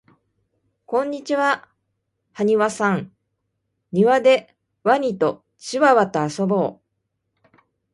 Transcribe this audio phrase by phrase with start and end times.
[0.87, 1.69] こんにちは
[2.33, 3.11] はにわさん
[3.91, 7.47] にわでワニとチワワとあそぼう